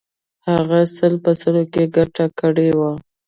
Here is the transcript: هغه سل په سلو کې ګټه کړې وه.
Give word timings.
هغه 0.49 0.79
سل 0.95 1.13
په 1.23 1.31
سلو 1.41 1.63
کې 1.73 1.83
ګټه 1.95 2.25
کړې 2.39 2.69
وه. 2.77 2.91